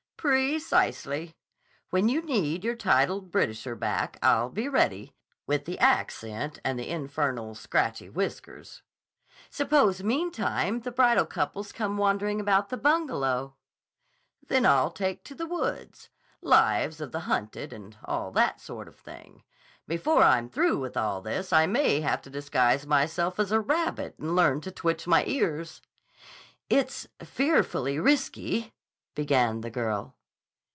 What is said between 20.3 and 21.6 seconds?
through with all this